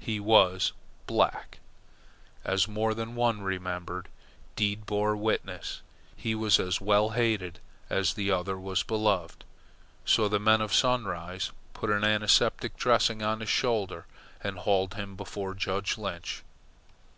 [0.00, 0.74] He was
[1.06, 1.60] "black,"
[2.44, 4.08] as more than one remembered
[4.54, 9.44] deed bore witness, while he was as well hated as the other was beloved.
[10.04, 14.04] So the men of Sunrise put an antiseptic dressing on his shoulder
[14.44, 16.42] and haled him before Judge Lynch.